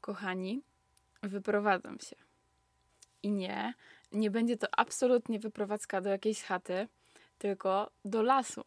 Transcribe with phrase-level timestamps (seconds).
[0.00, 0.62] Kochani,
[1.22, 2.16] wyprowadzam się.
[3.22, 3.74] I nie,
[4.12, 6.88] nie będzie to absolutnie wyprowadzka do jakiejś chaty,
[7.38, 8.64] tylko do lasu.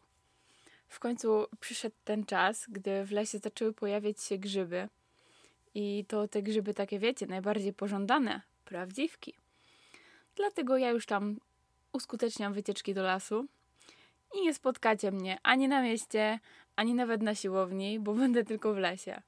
[0.88, 4.88] W końcu przyszedł ten czas, gdy w lesie zaczęły pojawiać się grzyby.
[5.74, 9.34] I to te grzyby takie, wiecie, najbardziej pożądane prawdziwki.
[10.36, 11.36] Dlatego ja już tam
[11.92, 13.46] uskuteczniam wycieczki do lasu
[14.34, 16.40] i nie spotkacie mnie ani na mieście,
[16.76, 19.22] ani nawet na siłowni, bo będę tylko w lesie.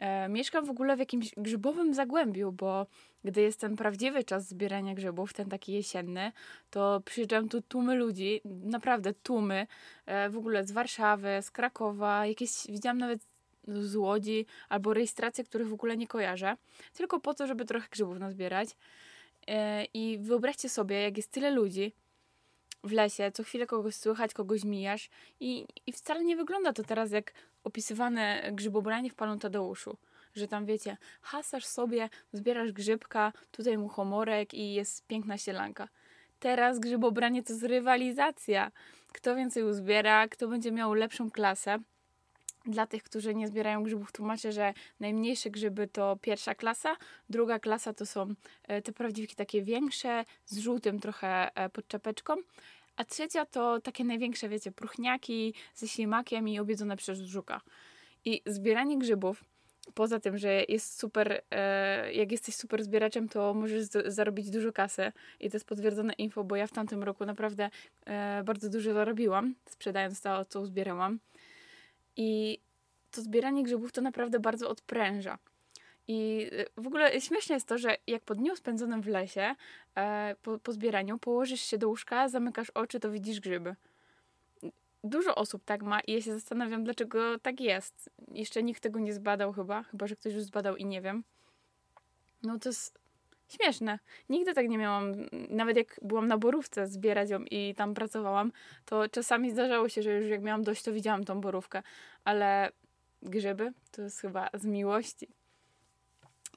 [0.00, 2.86] E, mieszkam w ogóle w jakimś grzybowym zagłębiu, bo
[3.24, 6.32] gdy jest ten prawdziwy czas zbierania grzybów, ten taki jesienny,
[6.70, 9.66] to przyjeżdżają tu tłumy ludzi, naprawdę tłumy,
[10.06, 13.20] e, w ogóle z Warszawy, z Krakowa, jakieś widziałam nawet
[13.68, 16.56] z Łodzi, albo rejestracje, których w ogóle nie kojarzę,
[16.92, 18.68] tylko po to, żeby trochę grzybów nazbierać.
[19.46, 21.92] E, I wyobraźcie sobie, jak jest tyle ludzi
[22.84, 25.10] w lesie, co chwilę kogoś słychać, kogoś mijasz
[25.40, 27.32] i, i wcale nie wygląda to teraz jak
[27.64, 29.96] opisywane grzybobranie w Panu Tadeuszu.
[30.34, 35.88] Że tam wiecie, hasasz sobie, zbierasz grzybka, tutaj mu homorek i jest piękna sielanka.
[36.38, 38.70] Teraz grzybobranie to jest rywalizacja.
[39.12, 41.78] Kto więcej uzbiera, kto będzie miał lepszą klasę.
[42.68, 46.96] Dla tych, którzy nie zbierają grzybów, tłumaczę, że najmniejsze grzyby to pierwsza klasa,
[47.30, 52.34] druga klasa to są e, te prawdziwki takie większe, z żółtym trochę e, pod czapeczką,
[52.96, 57.60] a trzecia to takie największe, wiecie, próchniaki ze ślimakiem i obiedzone przez żuka.
[58.24, 59.44] I zbieranie grzybów,
[59.94, 65.12] poza tym, że jest super, e, jak jesteś super zbieraczem, to możesz zarobić dużo kasy
[65.40, 67.70] i to jest potwierdzone info, bo ja w tamtym roku naprawdę
[68.44, 71.18] bardzo dużo zarobiłam, sprzedając to, co zbierałam.
[72.18, 72.58] I
[73.10, 75.38] to zbieranie grzybów to naprawdę bardzo odpręża.
[76.08, 79.54] I y, w ogóle śmieszne jest to, że jak po dniu spędzonym w lesie,
[79.94, 83.76] e, po, po zbieraniu, położysz się do łóżka, zamykasz oczy, to widzisz grzyby.
[85.04, 88.10] Dużo osób tak ma i ja się zastanawiam, dlaczego tak jest.
[88.32, 91.24] Jeszcze nikt tego nie zbadał chyba, chyba że ktoś już zbadał i nie wiem.
[92.42, 92.98] No to jest
[93.48, 93.98] śmieszne.
[94.28, 95.12] Nigdy tak nie miałam,
[95.50, 98.52] nawet jak byłam na borówce zbierać ją i tam pracowałam,
[98.84, 101.82] to czasami zdarzało się, że już jak miałam dość, to widziałam tą borówkę,
[102.24, 102.72] ale
[103.22, 105.28] grzyby to jest chyba z miłości.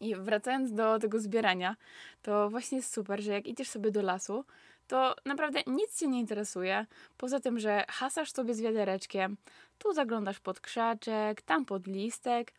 [0.01, 1.75] I wracając do tego zbierania,
[2.21, 4.45] to właśnie jest super, że jak idziesz sobie do lasu,
[4.87, 6.85] to naprawdę nic cię nie interesuje,
[7.17, 9.37] poza tym, że hasasz sobie z wiadereczkiem,
[9.77, 12.53] tu zaglądasz pod krzaczek, tam pod listek,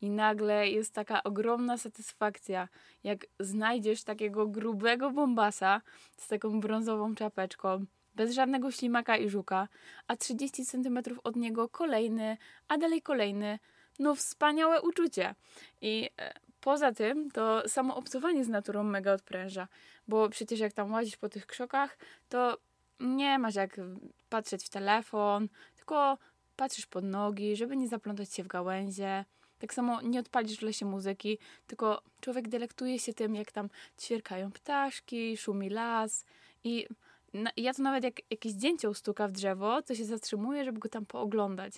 [0.00, 2.68] i nagle jest taka ogromna satysfakcja,
[3.04, 5.82] jak znajdziesz takiego grubego bombasa
[6.16, 7.84] z taką brązową czapeczką,
[8.14, 9.68] bez żadnego ślimaka i żuka,
[10.06, 12.36] a 30 cm od niego kolejny,
[12.68, 13.58] a dalej kolejny.
[13.98, 15.34] No wspaniałe uczucie.
[15.80, 19.68] I e, poza tym to samo obcowanie z naturą mega odpręża,
[20.08, 21.98] bo przecież jak tam łazisz po tych krzokach,
[22.28, 22.58] to
[23.00, 23.80] nie masz jak
[24.28, 26.18] patrzeć w telefon, tylko
[26.56, 29.24] patrzysz pod nogi, żeby nie zaplątać się w gałęzie.
[29.58, 33.68] Tak samo nie odpalisz w lesie muzyki, tylko człowiek delektuje się tym, jak tam
[34.00, 36.24] ćwierkają ptaszki, szumi las
[36.64, 36.86] i
[37.34, 40.88] na, ja to nawet jak jakieś dzięcioł stuka w drzewo, to się zatrzymuje, żeby go
[40.88, 41.74] tam pooglądać.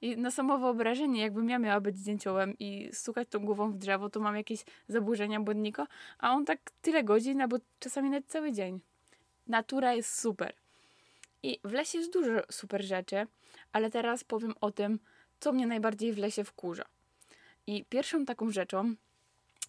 [0.00, 4.10] I na samo wyobrażenie, jakbym ja miała być zdjęciołem i stukać tą głową w drzewo,
[4.10, 5.86] to mam jakieś zaburzenia błędnika,
[6.18, 8.80] a on tak tyle godzin, albo czasami nawet cały dzień.
[9.46, 10.54] Natura jest super.
[11.42, 13.26] I w lesie jest dużo super rzeczy,
[13.72, 14.98] ale teraz powiem o tym,
[15.42, 16.84] co mnie najbardziej w lesie wkurza.
[17.66, 18.94] I pierwszą taką rzeczą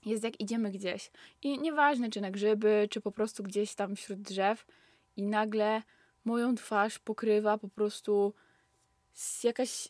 [0.05, 1.11] jest jak idziemy gdzieś
[1.41, 4.65] i nieważne czy na grzyby, czy po prostu gdzieś tam wśród drzew
[5.17, 5.81] i nagle
[6.25, 8.33] moją twarz pokrywa po prostu
[9.43, 9.87] jakaś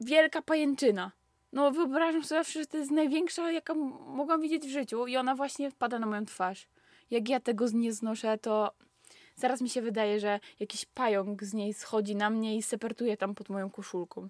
[0.00, 1.12] wielka pajęczyna.
[1.52, 5.70] No wyobrażam sobie że to jest największa, jaka mogłam widzieć w życiu i ona właśnie
[5.70, 6.68] wpada na moją twarz.
[7.10, 8.72] Jak ja tego nie znoszę, to
[9.36, 13.34] zaraz mi się wydaje, że jakiś pająk z niej schodzi na mnie i sepertuje tam
[13.34, 14.28] pod moją koszulką.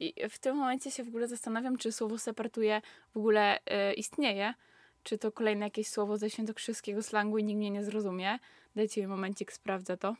[0.00, 2.82] I w tym momencie się w ogóle zastanawiam, czy słowo sepertuje
[3.14, 4.54] w ogóle y, istnieje,
[5.02, 8.38] czy to kolejne jakieś słowo ze świętokrzyskiego slangu i nikt mnie nie zrozumie.
[8.76, 10.16] Dajcie mi momencik, sprawdzę to.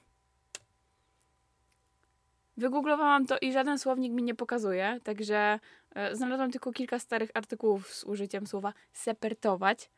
[2.57, 5.61] Wygooglowałam to i żaden słownik mi nie pokazuje, także
[6.13, 9.91] y, znalazłam tylko kilka starych artykułów z użyciem słowa sepertować,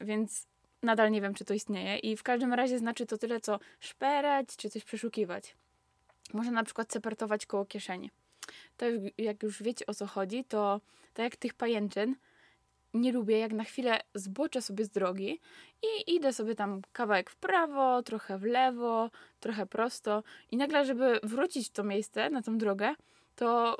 [0.00, 0.46] więc
[0.82, 4.56] nadal nie wiem, czy to istnieje i w każdym razie znaczy to tyle, co szperać,
[4.56, 5.56] czy coś przeszukiwać.
[6.34, 8.10] Można na przykład sepertować koło kieszeni.
[8.76, 8.86] To
[9.18, 10.80] jak już wiecie o co chodzi, to
[11.14, 12.16] tak jak tych pajęczyn,
[12.94, 15.40] nie lubię, jak na chwilę zboczę sobie z drogi
[15.82, 19.10] i idę sobie tam kawałek w prawo, trochę w lewo,
[19.40, 22.94] trochę prosto i nagle, żeby wrócić w to miejsce, na tą drogę,
[23.36, 23.76] to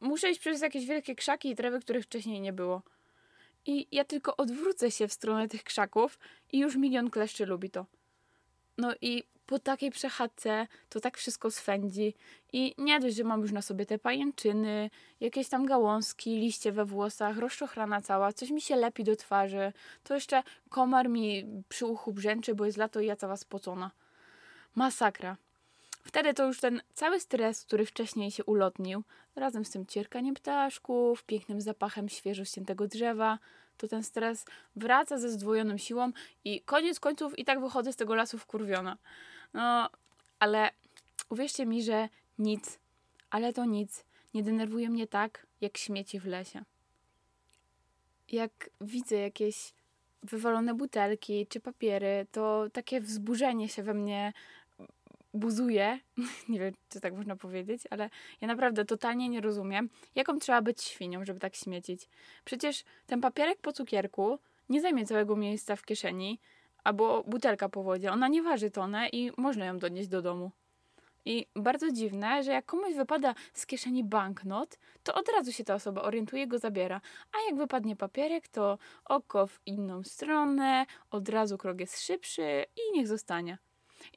[0.00, 2.82] muszę iść przez jakieś wielkie krzaki i trawy, których wcześniej nie było.
[3.66, 6.18] I ja tylko odwrócę się w stronę tych krzaków
[6.52, 7.86] i już milion kleszczy lubi to.
[8.78, 12.14] No i po takiej przechadzce to tak wszystko swędzi
[12.52, 14.90] i nie dość, że mam już na sobie te pajęczyny,
[15.20, 19.72] jakieś tam gałązki, liście we włosach, rozczochrana cała, coś mi się lepi do twarzy,
[20.04, 23.90] to jeszcze komar mi przy uchu brzęczy, bo jest lato i ja cała spocona.
[24.74, 25.36] Masakra.
[26.04, 29.02] Wtedy to już ten cały stres, który wcześniej się ulotnił,
[29.36, 33.38] razem z tym cierkaniem ptaszków, pięknym zapachem świeżo ściętego drzewa,
[33.76, 34.44] to ten stres
[34.76, 36.12] wraca ze zdwojoną siłą
[36.44, 38.96] i koniec końców i tak wychodzę z tego lasu wkurwiona.
[39.54, 39.90] No,
[40.38, 40.70] ale
[41.28, 42.08] uwierzcie mi, że
[42.38, 42.78] nic,
[43.30, 44.04] ale to nic
[44.34, 46.64] nie denerwuje mnie tak, jak śmieci w lesie.
[48.32, 49.72] Jak widzę jakieś
[50.22, 54.32] wywalone butelki czy papiery, to takie wzburzenie się we mnie
[55.34, 55.98] buzuje.
[56.48, 58.10] nie wiem, czy tak można powiedzieć, ale
[58.40, 62.08] ja naprawdę totalnie nie rozumiem, jaką trzeba być świnią, żeby tak śmiecić.
[62.44, 64.38] Przecież ten papierek po cukierku
[64.68, 66.40] nie zajmie całego miejsca w kieszeni,
[66.84, 68.12] albo butelka po wodzie.
[68.12, 70.50] Ona nie waży tonę i można ją donieść do domu.
[71.24, 75.74] I bardzo dziwne, że jak komuś wypada z kieszeni banknot, to od razu się ta
[75.74, 77.00] osoba orientuje, go zabiera.
[77.32, 82.98] A jak wypadnie papierek, to oko w inną stronę, od razu krok jest szybszy i
[82.98, 83.58] niech zostanie.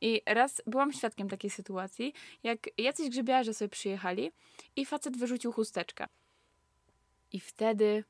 [0.02, 2.14] I raz byłam świadkiem takiej sytuacji,
[2.44, 4.32] jak jacyś grzybiarze sobie przyjechali
[4.76, 6.08] i facet wyrzucił chusteczkę.
[7.32, 8.04] I wtedy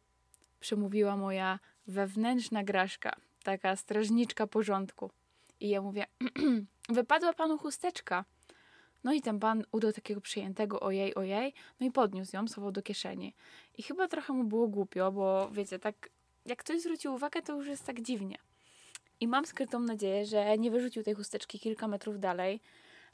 [0.60, 5.12] przemówiła moja wewnętrzna graszka, taka strażniczka porządku.
[5.60, 6.06] I ja mówię,
[6.90, 8.26] wypadła panu chusteczka.
[9.04, 12.82] No i ten pan udał takiego przyjętego ojej, ojej, no i podniósł ją, schował do
[12.82, 13.34] kieszeni.
[13.78, 16.10] I chyba trochę mu było głupio, bo wiecie, tak
[16.46, 18.38] jak ktoś zwrócił uwagę, to już jest tak dziwnie.
[19.20, 22.60] I mam skrytą nadzieję, że nie wyrzucił tej chusteczki kilka metrów dalej,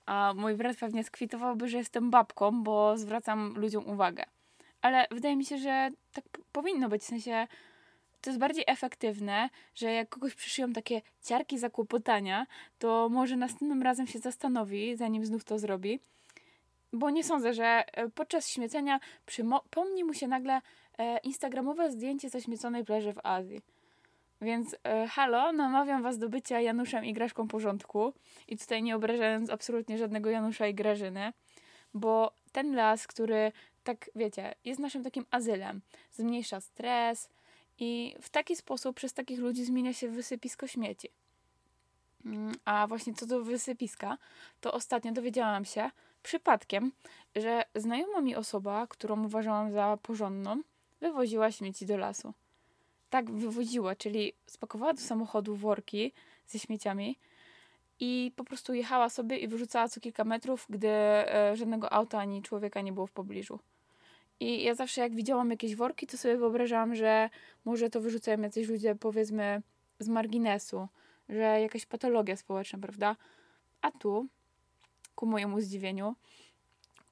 [0.06, 4.24] a mój brat pewnie skwitowałby, że jestem babką, bo zwracam ludziom uwagę.
[4.82, 7.48] Ale wydaje mi się, że tak powinno być, w sensie
[8.22, 12.48] to jest bardziej efektywne, że jak kogoś przyszyją takie ciarki zakłopotania,
[12.80, 16.00] to może następnym razem się zastanowi, zanim znów to zrobi.
[16.94, 20.62] Bo nie sądzę, że e, podczas śmiecenia przypomni mu się nagle
[20.98, 23.62] e, instagramowe zdjęcie zaśmieconej plaży w Azji.
[24.42, 27.16] Więc e, halo, namawiam was do bycia Januszem i
[27.50, 28.14] porządku.
[28.48, 31.34] I tutaj nie obrażając absolutnie żadnego Janusza i Grażyny,
[31.94, 33.52] bo ten las, który
[33.84, 35.82] tak wiecie, jest naszym takim azylem,
[36.12, 37.30] zmniejsza stres
[37.80, 41.10] i w taki sposób przez takich ludzi zmienia się wysypisko śmieci.
[42.26, 44.18] Mm, a właśnie co do wysypiska,
[44.62, 45.92] to ostatnio dowiedziałam się
[46.24, 46.92] przypadkiem,
[47.36, 50.62] że znajoma mi osoba, którą uważałam za porządną,
[51.02, 52.34] wywoziła śmieci do lasu
[53.10, 56.14] tak wywoziła, czyli spakowała do samochodu worki
[56.48, 57.18] ze śmieciami
[58.00, 62.42] i po prostu jechała sobie i wyrzucała co kilka metrów, gdy e, żadnego auta ani
[62.42, 63.60] człowieka nie było w pobliżu.
[64.40, 67.30] I ja zawsze jak widziałam jakieś worki, to sobie wyobrażałam, że
[67.66, 69.62] może to wyrzucają jacyś ludzie, powiedzmy,
[70.00, 70.88] z marginesu,
[71.30, 73.16] że jakaś patologia społeczna, prawda?
[73.82, 74.28] A tu,
[75.16, 76.16] ku mojemu zdziwieniu,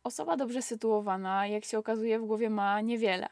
[0.04, 3.30] osoba dobrze sytuowana, jak się okazuje, w głowie ma niewiele.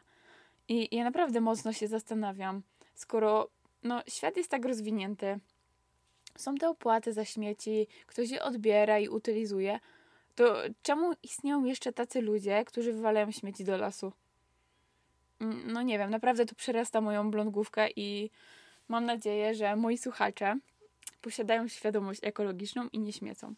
[0.70, 2.62] I ja naprawdę mocno się zastanawiam,
[2.96, 3.50] skoro
[3.84, 5.40] no, świat jest tak rozwinięty,
[6.38, 9.80] są te opłaty za śmieci, ktoś je odbiera i utylizuje,
[10.36, 14.14] to czemu istnieją jeszcze tacy ludzie, którzy wywalają śmieci do lasu?
[15.40, 18.30] Mm, no nie wiem, naprawdę to przerasta moją blondgłówkę i
[18.88, 20.60] mam nadzieję, że moi słuchacze
[21.22, 23.54] posiadają świadomość ekologiczną i nie śmiecą.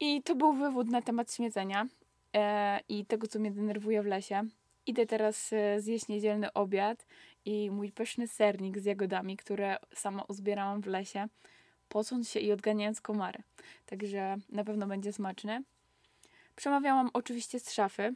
[0.00, 1.86] I to był wywód na temat śmiecenia
[2.34, 4.48] e, i tego, co mnie denerwuje w lesie.
[4.86, 7.06] Idę teraz e, zjeść niedzielny obiad
[7.44, 11.26] i mój pyszny sernik z jagodami, które sama uzbierałam w lesie,
[11.88, 13.42] pocąc się i odganiając komary.
[13.86, 15.62] Także na pewno będzie smaczny.
[16.56, 18.14] Przemawiałam oczywiście z szafy,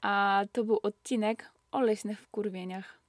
[0.00, 3.03] a to był odcinek o leśnych wkurwieniach.